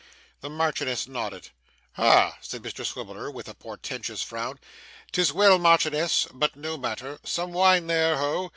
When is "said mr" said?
2.41-2.83